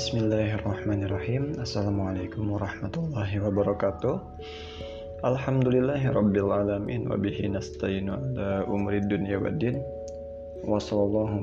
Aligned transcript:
Bismillahirrahmanirrahim. 0.00 1.60
Assalamualaikum 1.60 2.56
warahmatullahi 2.56 3.36
wabarakatuh. 3.36 4.16
Alhamdulillahirrabbilalamin 5.28 7.04
Wabihi 7.04 7.52
nasta'inu 7.52 8.08
ala 8.08 8.64
umri 8.64 9.04
dunia 9.04 9.36
wa 9.36 9.52
din. 9.52 9.76
Wa 10.64 10.80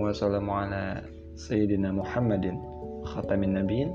wa 0.01 0.09
sallamu 0.09 0.49
ala 0.49 1.05
Sayyidina 1.37 1.93
Muhammadin 1.93 2.57
Khatamin 3.05 3.61
Nabiin 3.61 3.93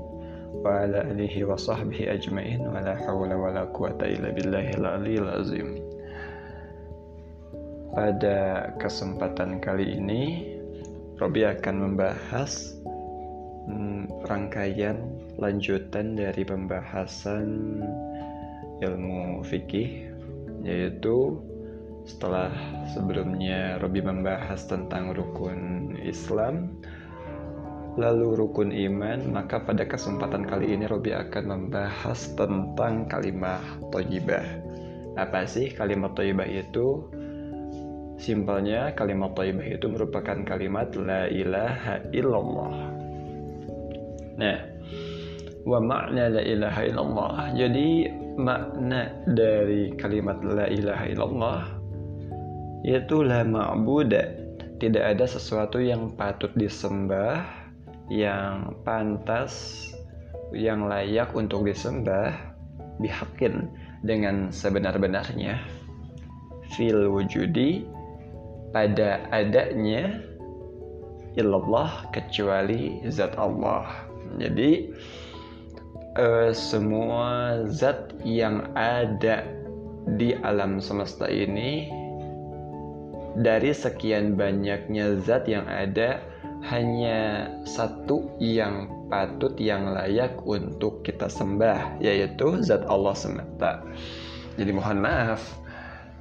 Wa 0.63 0.87
ala 0.87 1.11
alihi 1.11 1.43
wa 1.43 1.59
sahbihi 1.59 2.07
ajmain 2.07 2.63
Wa 2.63 2.79
la 2.79 2.95
hawla 3.03 3.35
wa 3.35 3.51
la 3.51 3.67
quwata 3.67 4.07
illa 4.07 4.31
azim. 5.43 5.75
Pada 7.91 8.71
kesempatan 8.79 9.59
kali 9.59 9.99
ini 9.99 10.55
Robi 11.19 11.43
akan 11.43 11.75
membahas 11.83 12.79
hmm, 13.67 14.27
rangkaian 14.27 14.97
lanjutan 15.39 16.15
dari 16.15 16.43
pembahasan 16.43 17.79
ilmu 18.83 19.43
fikih 19.47 20.11
yaitu 20.63 21.39
setelah 22.03 22.51
sebelumnya 22.91 23.79
Robi 23.79 24.03
membahas 24.03 24.67
tentang 24.67 25.15
rukun 25.15 25.95
Islam 26.03 26.75
lalu 27.95 28.43
rukun 28.43 28.73
iman 28.73 29.31
maka 29.31 29.63
pada 29.63 29.87
kesempatan 29.87 30.43
kali 30.43 30.75
ini 30.75 30.83
Robi 30.89 31.15
akan 31.15 31.43
membahas 31.45 32.33
tentang 32.35 33.07
kalimat 33.07 33.61
toyibah. 33.93 34.43
Apa 35.13 35.45
sih 35.45 35.69
kalimat 35.71 36.17
toyibah 36.17 36.49
itu? 36.49 37.07
Simpelnya 38.17 38.97
kalimat 38.97 39.37
toyibah 39.37 39.67
itu 39.67 39.85
merupakan 39.87 40.37
kalimat 40.41 40.89
la 40.97 41.29
ilaha 41.29 42.01
illallah 42.09 42.92
Nah, 44.39 44.57
wa 45.63 45.79
makna 45.79 46.29
la 46.33 46.43
ilaha 46.43 46.81
illallah. 46.83 47.33
Jadi 47.55 48.09
makna 48.37 49.13
dari 49.29 49.93
kalimat 49.95 50.41
la 50.41 50.65
ilaha 50.67 51.05
illallah 51.09 51.61
yaitu 52.83 53.23
la. 53.23 53.43
Tidak 54.83 54.99
ada 54.99 55.23
sesuatu 55.23 55.79
yang 55.79 56.11
patut 56.19 56.51
disembah, 56.59 57.39
yang 58.11 58.75
pantas, 58.83 59.87
yang 60.51 60.91
layak 60.91 61.31
untuk 61.31 61.63
disembah 61.63 62.35
bihakin 62.99 63.71
dengan 64.03 64.51
sebenar-benarnya 64.51 65.57
fil 66.75 67.07
wujudi 67.09 67.87
pada 68.75 69.23
adanya 69.31 70.19
illallah 71.39 72.09
kecuali 72.13 73.01
zat 73.09 73.37
Allah 73.37 74.02
jadi 74.39 74.91
uh, 76.17 76.51
semua 76.53 77.61
zat 77.69 78.13
yang 78.25 78.69
ada 78.77 79.45
di 80.17 80.35
alam 80.43 80.83
semesta 80.83 81.31
ini 81.31 81.87
dari 83.33 83.73
sekian 83.73 84.37
banyaknya 84.37 85.17
zat 85.25 85.49
yang 85.49 85.65
ada 85.65 86.21
hanya 86.63 87.51
satu 87.67 88.39
yang 88.39 88.87
patut 89.11 89.51
yang 89.59 89.91
layak 89.91 90.39
untuk 90.47 91.03
kita 91.03 91.27
sembah 91.27 91.99
yaitu 91.99 92.63
zat 92.63 92.87
Allah 92.87 93.15
semata. 93.17 93.83
Jadi 94.55 94.71
mohon 94.71 95.03
maaf. 95.03 95.43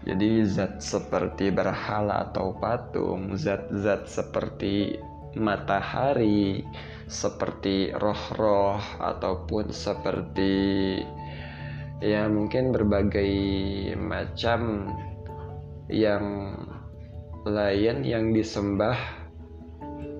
Jadi 0.03 0.42
zat 0.50 0.83
seperti 0.83 1.55
berhala 1.55 2.27
atau 2.27 2.59
patung, 2.59 3.38
zat-zat 3.38 4.10
seperti 4.10 4.99
matahari, 5.38 6.65
seperti 7.06 7.93
roh-roh 7.93 8.81
ataupun 9.00 9.72
seperti 9.72 10.98
ya 12.03 12.26
mungkin 12.26 12.75
berbagai 12.75 13.31
macam 13.94 14.91
yang 15.87 16.56
lain 17.47 18.03
yang 18.03 18.34
disembah 18.34 19.22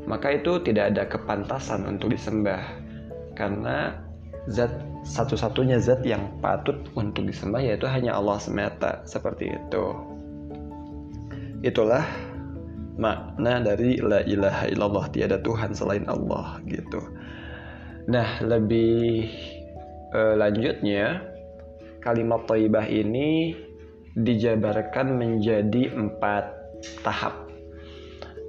maka 0.07 0.35
itu 0.35 0.59
tidak 0.63 0.95
ada 0.95 1.05
kepantasan 1.07 1.87
untuk 1.87 2.11
disembah. 2.11 2.63
Karena 3.39 3.97
zat 4.51 4.75
satu-satunya 5.03 5.83
zat 5.83 6.03
yang 6.07 6.39
patut 6.39 6.79
untuk 6.95 7.27
disembah 7.27 7.63
yaitu 7.63 7.87
hanya 7.91 8.19
Allah 8.19 8.39
semata 8.39 9.03
seperti 9.07 9.51
itu. 9.51 9.87
Itulah 11.63 12.03
makna 12.97 13.63
dari 13.65 13.97
la 14.01 14.21
ilaha 14.25 14.69
illallah 14.69 15.07
tiada 15.13 15.41
Tuhan 15.41 15.73
selain 15.73 16.05
Allah 16.09 16.61
gitu. 16.69 17.01
Nah 18.09 18.43
lebih 18.43 19.31
uh, 20.13 20.35
lanjutnya 20.37 21.23
kalimat 22.03 22.45
thayyibah 22.45 22.87
ini 22.91 23.55
dijabarkan 24.19 25.17
menjadi 25.17 25.95
empat 25.97 26.45
tahap. 27.01 27.49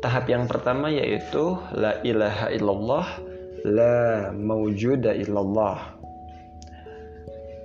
Tahap 0.04 0.26
yang 0.28 0.50
pertama 0.52 0.92
yaitu 0.92 1.56
la 1.72 2.04
ilaha 2.04 2.52
illallah 2.52 3.08
la 3.64 4.30
maujuda 4.36 5.16
illallah. 5.16 5.96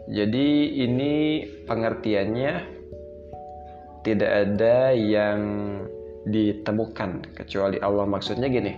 Jadi 0.09 0.79
ini 0.87 1.45
pengertiannya 1.67 2.53
tidak 4.07 4.31
ada 4.31 4.95
yang 4.95 5.41
ditemukan 6.29 7.35
kecuali 7.35 7.81
Allah 7.81 8.05
maksudnya 8.05 8.49
gini. 8.49 8.73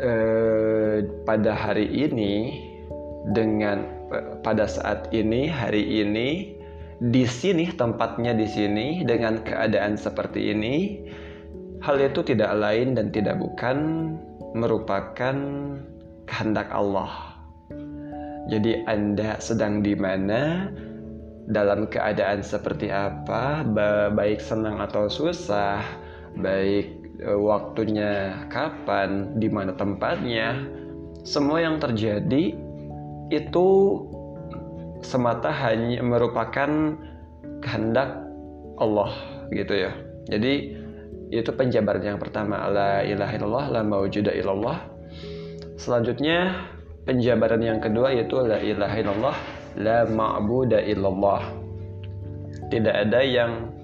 Eh, 0.00 1.04
pada 1.28 1.52
hari 1.52 1.84
ini 1.84 2.56
dengan 3.28 3.84
pada 4.40 4.64
saat 4.64 5.12
ini 5.12 5.44
hari 5.46 5.84
ini 6.00 6.56
di 7.00 7.28
sini 7.28 7.68
tempatnya 7.76 8.32
di 8.32 8.48
sini 8.48 9.04
dengan 9.04 9.44
keadaan 9.44 10.00
seperti 10.00 10.56
ini 10.56 11.04
hal 11.84 12.00
itu 12.00 12.20
tidak 12.24 12.52
lain 12.56 12.96
dan 12.96 13.12
tidak 13.12 13.40
bukan 13.40 13.76
merupakan 14.56 15.36
kehendak 16.24 16.68
Allah. 16.72 17.36
Jadi 18.48 18.82
Anda 18.88 19.38
sedang 19.38 19.84
di 19.84 19.94
mana 19.94 20.72
dalam 21.50 21.90
keadaan 21.90 22.40
seperti 22.40 22.88
apa 22.88 23.66
baik 24.14 24.38
senang 24.38 24.78
atau 24.78 25.10
susah 25.10 25.82
baik 26.38 26.86
e, 27.18 27.30
waktunya 27.34 28.44
kapan, 28.52 29.38
di 29.40 29.48
mana 29.50 29.74
tempatnya, 29.74 30.66
semua 31.26 31.60
yang 31.60 31.82
terjadi 31.82 32.54
itu 33.30 33.68
semata 35.00 35.48
hanya 35.50 36.02
merupakan 36.04 36.98
kehendak 37.62 38.24
Allah 38.80 39.12
gitu 39.52 39.74
ya. 39.76 39.92
Jadi 40.28 40.80
itu 41.30 41.50
penjabaran 41.54 42.02
yang 42.02 42.18
pertama 42.18 42.66
la 42.66 43.06
ilaha 43.06 43.32
illallah 43.38 43.66
la 43.70 43.82
maujuda 43.86 44.34
illallah. 44.34 44.82
Selanjutnya 45.78 46.68
penjabaran 47.06 47.62
yang 47.62 47.78
kedua 47.78 48.12
yaitu 48.12 48.40
la 48.42 48.58
ilaha 48.60 48.96
illallah 48.98 49.36
la 49.78 49.98
ma'buda 50.10 50.82
illallah. 50.82 51.42
Tidak 52.70 52.94
ada 53.08 53.20
yang 53.22 53.79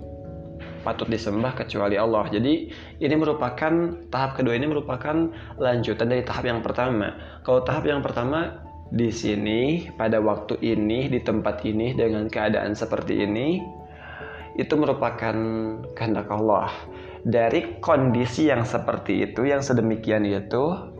patut 0.86 1.10
disembah 1.10 1.58
kecuali 1.58 1.98
Allah. 1.98 2.30
Jadi 2.30 2.70
ini 3.02 3.14
merupakan 3.18 3.72
tahap 4.06 4.38
kedua 4.38 4.54
ini 4.54 4.70
merupakan 4.70 5.34
lanjutan 5.58 6.06
dari 6.06 6.22
tahap 6.22 6.46
yang 6.46 6.62
pertama. 6.62 7.18
Kalau 7.42 7.66
tahap 7.66 7.90
yang 7.90 8.06
pertama 8.06 8.62
di 8.94 9.10
sini 9.10 9.90
pada 9.98 10.22
waktu 10.22 10.62
ini 10.62 11.10
di 11.10 11.18
tempat 11.18 11.66
ini 11.66 11.90
dengan 11.98 12.30
keadaan 12.30 12.78
seperti 12.78 13.26
ini 13.26 13.58
itu 14.54 14.74
merupakan 14.78 15.34
kehendak 15.98 16.30
Allah. 16.30 16.70
Dari 17.26 17.82
kondisi 17.82 18.46
yang 18.46 18.62
seperti 18.62 19.26
itu 19.26 19.42
yang 19.50 19.58
sedemikian 19.58 20.22
itu 20.22 20.94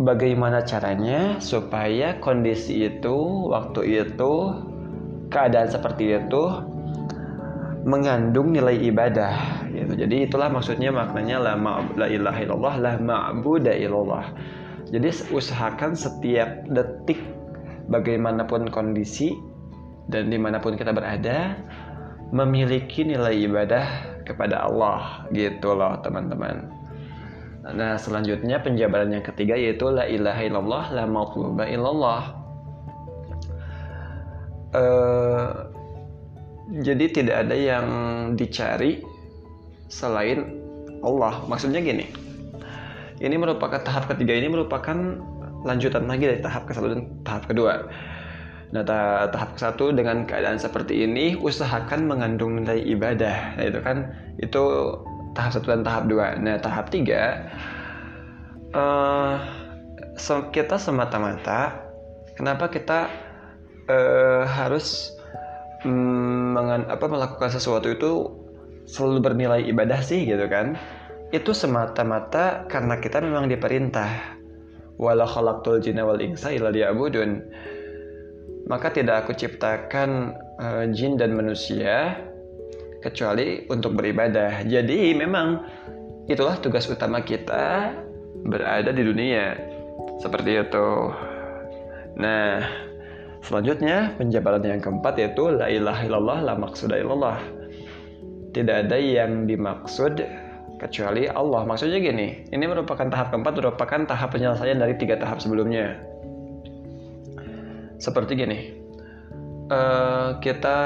bagaimana 0.00 0.64
caranya 0.64 1.38
supaya 1.38 2.18
kondisi 2.18 2.88
itu 2.88 3.16
waktu 3.52 4.08
itu 4.08 4.32
keadaan 5.30 5.70
seperti 5.70 6.18
itu 6.18 6.42
mengandung 7.84 8.56
nilai 8.56 8.80
ibadah 8.80 9.68
gitu. 9.68 9.92
Jadi 9.92 10.24
itulah 10.24 10.48
maksudnya 10.48 10.88
maknanya 10.88 11.36
la, 11.40 11.52
la 11.94 12.06
ilaha 12.08 12.40
illallah 12.40 12.74
la 12.80 12.92
ma'buda 12.96 13.76
illallah. 13.76 14.32
Jadi 14.88 15.32
usahakan 15.32 15.92
setiap 15.92 16.64
detik 16.72 17.20
bagaimanapun 17.92 18.72
kondisi 18.72 19.36
dan 20.08 20.32
di 20.32 20.40
mana 20.40 20.60
pun 20.60 20.76
kita 20.80 20.96
berada 20.96 21.60
memiliki 22.32 23.04
nilai 23.04 23.44
ibadah 23.44 23.86
kepada 24.24 24.64
Allah 24.64 25.28
gitu 25.36 25.76
loh 25.76 26.00
teman-teman. 26.00 26.72
Nah 27.64 27.96
selanjutnya 28.00 28.60
penjabaran 28.60 29.12
yang 29.12 29.24
ketiga 29.24 29.56
yaitu 29.56 29.88
la 29.92 30.08
ilaha 30.08 30.40
illallah 30.40 30.84
la 30.92 31.04
ma'buda 31.04 31.64
illallah. 31.68 32.22
Uh, 34.74 35.73
jadi 36.70 37.04
tidak 37.12 37.36
ada 37.48 37.56
yang 37.56 37.86
dicari 38.36 39.04
selain 39.92 40.60
Allah. 41.04 41.44
Maksudnya 41.44 41.84
gini. 41.84 42.08
Ini 43.20 43.36
merupakan 43.36 43.78
tahap 43.84 44.10
ketiga 44.10 44.34
ini 44.34 44.50
merupakan 44.50 44.96
lanjutan 45.64 46.04
lagi 46.04 46.28
dari 46.28 46.40
tahap 46.42 46.66
ke 46.68 46.72
satu 46.76 46.88
dan 46.92 47.00
tahap 47.22 47.46
kedua. 47.46 47.88
Nah, 48.74 48.82
tahap 49.30 49.54
ke 49.54 49.60
satu 49.62 49.94
dengan 49.94 50.26
keadaan 50.26 50.58
seperti 50.58 51.06
ini, 51.06 51.38
usahakan 51.38 52.10
mengandung 52.10 52.58
nilai 52.58 52.82
ibadah. 52.90 53.54
Nah, 53.54 53.64
itu 53.70 53.80
kan 53.86 54.10
itu 54.42 54.62
tahap 55.38 55.50
satu 55.54 55.70
dan 55.70 55.86
tahap 55.86 56.10
dua. 56.10 56.34
Nah, 56.42 56.58
tahap 56.58 56.90
tiga, 56.90 57.54
uh, 58.74 59.38
kita 60.50 60.74
semata-mata, 60.74 61.86
kenapa 62.34 62.66
kita 62.66 63.06
uh, 63.86 64.42
harus 64.42 65.13
um, 65.84 66.56
apa, 66.58 67.04
melakukan 67.06 67.52
sesuatu 67.52 67.92
itu 67.92 68.10
selalu 68.84 69.20
bernilai 69.20 69.60
ibadah 69.68 70.00
sih, 70.00 70.24
gitu 70.24 70.44
kan? 70.48 70.76
Itu 71.32 71.52
semata-mata 71.52 72.68
karena 72.68 73.00
kita 73.00 73.20
memang 73.20 73.48
diperintah. 73.48 74.40
Wala 74.96 75.26
khalaqtul 75.26 75.82
jinna 75.82 76.06
wal 76.06 76.20
insa 76.22 76.54
illa 76.54 76.70
liya'budun. 76.70 77.30
Maka 78.70 78.94
tidak 78.94 79.26
aku 79.26 79.36
ciptakan 79.36 80.38
uh, 80.62 80.84
jin 80.88 81.20
dan 81.20 81.36
manusia 81.36 82.16
kecuali 83.04 83.68
untuk 83.68 83.98
beribadah. 83.98 84.64
Jadi 84.64 85.12
memang 85.12 85.60
itulah 86.24 86.56
tugas 86.56 86.88
utama 86.88 87.20
kita 87.20 87.92
berada 88.48 88.88
di 88.94 89.02
dunia. 89.04 89.58
Seperti 90.22 90.50
itu. 90.62 90.90
Nah, 92.14 92.62
selanjutnya 93.44 94.16
penjabaran 94.16 94.64
yang 94.64 94.80
keempat 94.80 95.20
yaitu 95.20 95.52
la 95.52 95.68
ilaha 95.68 96.00
illallah 96.02 96.38
la 96.40 96.54
maksuda 96.56 96.96
illallah. 96.96 97.38
Tidak 98.54 98.88
ada 98.88 98.96
yang 98.96 99.44
dimaksud 99.44 100.24
kecuali 100.78 101.26
Allah. 101.30 101.66
Maksudnya 101.66 101.98
gini, 101.98 102.48
ini 102.50 102.64
merupakan 102.64 103.06
tahap 103.06 103.34
keempat 103.34 103.52
merupakan 103.58 104.00
tahap 104.06 104.34
penyelesaian 104.34 104.78
dari 104.78 104.94
tiga 104.96 105.18
tahap 105.18 105.42
sebelumnya. 105.42 105.98
Seperti 107.98 108.36
gini, 108.38 108.58
uh, 109.70 110.38
kita 110.38 110.78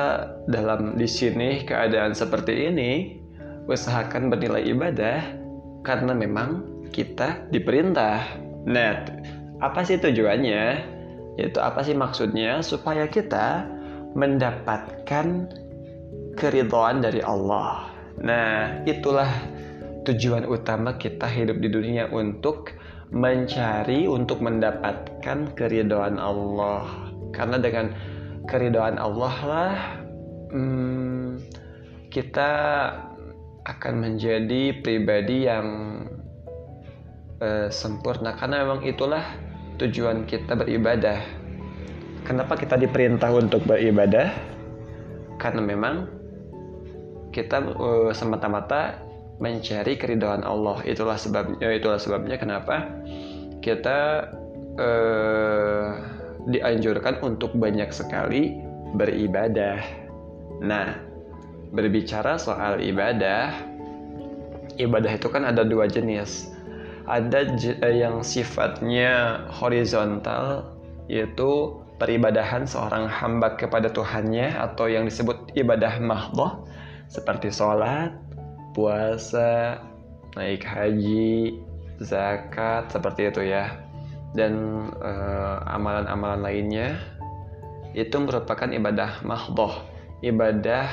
dalam 0.49 0.97
di 0.97 1.09
sini 1.09 1.65
keadaan 1.65 2.13
seperti 2.15 2.69
ini 2.73 3.21
usahakan 3.69 4.33
bernilai 4.33 4.65
ibadah 4.65 5.21
karena 5.85 6.13
memang 6.17 6.65
kita 6.89 7.49
diperintah. 7.53 8.25
Nah, 8.65 9.05
apa 9.61 9.81
sih 9.85 10.01
tujuannya? 10.01 10.97
Yaitu 11.39 11.63
apa 11.63 11.87
sih 11.87 11.95
maksudnya? 11.95 12.61
Supaya 12.61 13.07
kita 13.07 13.65
mendapatkan 14.19 15.49
keridhaan 16.35 16.99
dari 16.99 17.23
Allah. 17.23 17.95
Nah, 18.19 18.83
itulah 18.83 19.31
tujuan 20.03 20.45
utama 20.51 20.99
kita 20.99 21.31
hidup 21.31 21.63
di 21.63 21.69
dunia 21.71 22.11
untuk 22.11 22.75
mencari 23.15 24.11
untuk 24.11 24.43
mendapatkan 24.43 25.55
keridhaan 25.55 26.19
Allah. 26.19 27.09
Karena 27.31 27.57
dengan 27.63 27.95
keridhaan 28.49 28.97
Allah 28.97 29.35
lah 29.45 29.75
hmm, 30.53 31.39
kita 32.09 32.51
akan 33.69 33.95
menjadi 34.01 34.81
pribadi 34.81 35.45
yang 35.45 35.67
uh, 37.45 37.69
sempurna 37.69 38.33
karena 38.33 38.65
memang 38.65 38.81
itulah 38.89 39.21
tujuan 39.79 40.27
kita 40.27 40.59
beribadah. 40.59 41.23
Kenapa 42.27 42.59
kita 42.59 42.77
diperintah 42.77 43.31
untuk 43.33 43.65
beribadah? 43.65 44.35
Karena 45.39 45.63
memang 45.65 46.11
kita 47.31 47.63
uh, 47.79 48.11
semata-mata 48.11 49.01
mencari 49.39 49.95
keridhaan 49.95 50.43
Allah. 50.43 50.83
Itulah 50.83 51.17
sebabnya 51.17 51.71
itulah 51.71 51.97
sebabnya 51.97 52.37
kenapa 52.37 52.91
kita 53.63 54.29
uh, 54.77 55.89
dianjurkan 56.51 57.23
untuk 57.23 57.55
banyak 57.55 57.89
sekali 57.95 58.59
beribadah. 58.99 59.79
Nah, 60.59 60.99
berbicara 61.71 62.41
soal 62.41 62.83
ibadah, 62.83 63.53
ibadah 64.81 65.13
itu 65.15 65.29
kan 65.31 65.47
ada 65.47 65.63
dua 65.63 65.87
jenis. 65.87 66.58
Ada 67.09 67.57
eh, 67.57 68.05
yang 68.05 68.21
sifatnya 68.21 69.45
horizontal, 69.49 70.77
yaitu 71.09 71.81
peribadahan 71.97 72.69
seorang 72.69 73.09
hamba 73.09 73.57
kepada 73.57 73.89
Tuhannya 73.89 74.53
atau 74.53 74.93
yang 74.93 75.09
disebut 75.09 75.57
ibadah 75.57 75.97
mahdoh, 76.05 76.69
seperti 77.09 77.49
sholat, 77.49 78.13
puasa, 78.77 79.81
naik 80.37 80.63
haji, 80.69 81.57
zakat, 82.05 82.93
seperti 82.93 83.33
itu 83.33 83.41
ya. 83.49 83.73
Dan 84.37 84.85
eh, 85.01 85.57
amalan-amalan 85.73 86.45
uh, 86.45 86.45
lainnya 86.45 86.89
itu 87.97 88.21
merupakan 88.21 88.69
ibadah 88.69 89.25
mahdoh 89.25 89.73
ibadah 90.21 90.87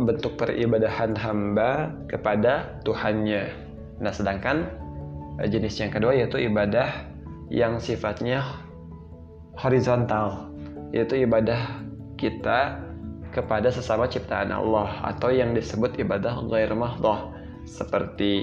bentuk 0.00 0.38
peribadahan 0.38 1.12
hamba 1.18 1.92
kepada 2.06 2.80
Tuhannya 2.86 3.69
nah 4.00 4.10
sedangkan 4.10 4.66
uh, 5.38 5.46
jenis 5.46 5.76
yang 5.78 5.92
kedua 5.92 6.16
yaitu 6.16 6.40
ibadah 6.42 7.06
yang 7.52 7.78
sifatnya 7.78 8.42
horizontal 9.54 10.50
yaitu 10.90 11.22
ibadah 11.22 11.84
kita 12.18 12.82
kepada 13.30 13.70
sesama 13.70 14.10
ciptaan 14.10 14.50
Allah 14.50 15.06
atau 15.06 15.30
yang 15.30 15.54
disebut 15.54 15.94
ibadah 16.02 16.42
ghair 16.50 16.74
mahdoh 16.74 17.30
seperti 17.62 18.42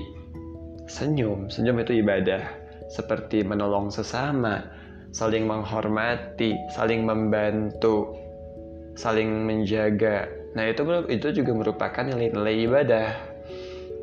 senyum 0.87 1.51
senyum 1.51 1.83
itu 1.83 1.99
ibadah 1.99 2.67
seperti 2.87 3.43
menolong 3.43 3.91
sesama, 3.91 4.63
saling 5.11 5.43
menghormati, 5.43 6.55
saling 6.71 7.03
membantu, 7.03 8.15
saling 8.95 9.43
menjaga. 9.43 10.27
Nah, 10.55 10.65
itu 10.71 10.83
itu 11.11 11.43
juga 11.43 11.51
merupakan 11.53 12.03
nilai-nilai 12.03 12.55
ibadah. 12.65 13.07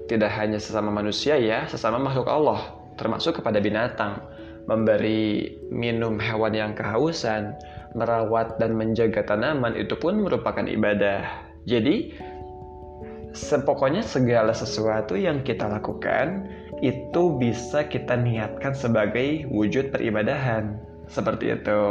Tidak 0.04 0.32
hanya 0.36 0.60
sesama 0.60 0.92
manusia 0.92 1.40
ya, 1.40 1.64
sesama 1.64 1.96
makhluk 1.96 2.28
Allah, 2.28 2.76
termasuk 3.00 3.40
kepada 3.40 3.58
binatang. 3.60 4.20
Memberi 4.64 5.60
minum 5.68 6.16
hewan 6.16 6.56
yang 6.56 6.72
kehausan, 6.72 7.52
merawat 7.92 8.56
dan 8.56 8.76
menjaga 8.76 9.24
tanaman 9.24 9.76
itu 9.76 9.92
pun 9.96 10.24
merupakan 10.24 10.64
ibadah. 10.64 11.24
Jadi, 11.68 12.16
sepokoknya 13.36 14.00
segala 14.00 14.56
sesuatu 14.56 15.16
yang 15.16 15.44
kita 15.44 15.68
lakukan 15.68 16.48
itu 16.80 17.22
bisa 17.40 17.84
kita 17.88 18.16
niatkan 18.16 18.72
sebagai 18.72 19.48
wujud 19.48 19.92
peribadahan 19.92 20.80
seperti 21.08 21.56
itu. 21.56 21.84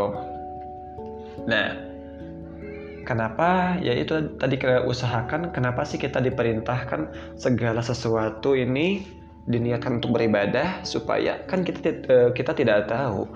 Nah, 1.45 1.92
kenapa? 3.03 3.77
Ya 3.79 3.93
itu 3.93 4.35
tadi 4.39 4.55
kita 4.57 4.87
usahakan 4.87 5.51
kenapa 5.51 5.83
sih 5.83 6.01
kita 6.01 6.23
diperintahkan 6.23 7.35
segala 7.37 7.83
sesuatu 7.83 8.57
ini 8.57 9.03
diniatkan 9.43 9.99
untuk 9.99 10.15
beribadah 10.15 10.87
supaya 10.87 11.43
kan 11.45 11.67
kita 11.67 11.79
eh, 12.07 12.29
kita 12.31 12.55
tidak 12.55 12.87
tahu 12.87 13.27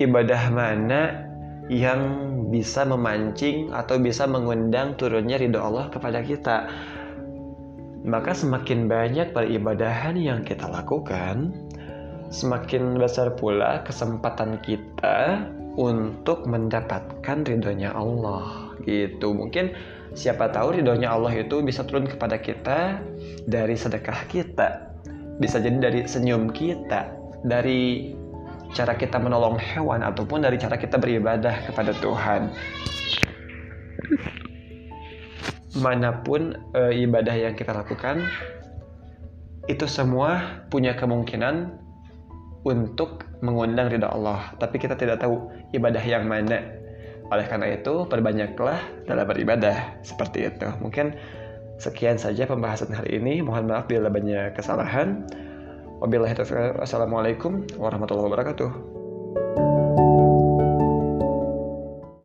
ibadah 0.00 0.42
mana 0.48 1.28
yang 1.68 2.00
bisa 2.48 2.88
memancing 2.88 3.68
atau 3.76 4.00
bisa 4.00 4.24
mengundang 4.24 4.96
turunnya 4.96 5.36
ridho 5.36 5.60
Allah 5.60 5.92
kepada 5.92 6.24
kita 6.24 6.72
maka 8.08 8.32
semakin 8.32 8.88
banyak 8.88 9.34
peribadahan 9.34 10.14
yang 10.16 10.46
kita 10.46 10.70
lakukan, 10.70 11.52
semakin 12.30 12.96
besar 12.96 13.34
pula 13.34 13.82
kesempatan 13.82 14.62
kita 14.62 15.44
untuk 15.74 16.46
mendapatkan 16.46 17.44
ridhonya 17.44 17.90
Allah 17.92 18.67
gitu. 18.86 19.34
Mungkin 19.34 19.74
siapa 20.14 20.50
tahu 20.50 20.78
ridhonya 20.78 21.10
Allah 21.14 21.34
itu 21.34 21.62
bisa 21.62 21.86
turun 21.86 22.06
kepada 22.06 22.38
kita 22.38 23.02
dari 23.46 23.74
sedekah 23.74 24.26
kita. 24.30 24.90
Bisa 25.38 25.62
jadi 25.62 25.78
dari 25.78 26.00
senyum 26.06 26.50
kita 26.50 27.18
dari 27.46 28.12
cara 28.74 28.98
kita 28.98 29.16
menolong 29.16 29.56
hewan 29.56 30.04
ataupun 30.04 30.44
dari 30.44 30.60
cara 30.60 30.76
kita 30.76 31.00
beribadah 31.00 31.70
kepada 31.70 31.92
Tuhan. 31.96 32.52
Mana 35.78 36.10
pun 36.26 36.58
e, 36.74 37.06
ibadah 37.06 37.36
yang 37.38 37.54
kita 37.54 37.70
lakukan 37.70 38.26
itu 39.70 39.84
semua 39.86 40.64
punya 40.72 40.96
kemungkinan 40.98 41.70
untuk 42.66 43.24
mengundang 43.44 43.92
ridha 43.92 44.10
Allah. 44.10 44.52
Tapi 44.58 44.76
kita 44.80 44.98
tidak 44.98 45.22
tahu 45.22 45.48
ibadah 45.70 46.02
yang 46.02 46.26
mana 46.26 46.87
oleh 47.28 47.46
karena 47.46 47.76
itu 47.76 48.08
perbanyaklah 48.08 48.80
dalam 49.04 49.26
beribadah. 49.28 50.00
Seperti 50.00 50.48
itu. 50.48 50.68
Mungkin 50.80 51.12
sekian 51.76 52.16
saja 52.16 52.48
pembahasan 52.48 52.92
hari 52.92 53.20
ini. 53.20 53.44
Mohon 53.44 53.72
maaf 53.72 53.84
bila 53.86 54.08
banyak 54.08 54.56
kesalahan. 54.56 55.28
Wabillahi 55.98 56.34
taufiq 56.38 56.78
wassalamualaikum 56.78 57.66
warahmatullahi 57.74 58.30
wabarakatuh 58.30 58.97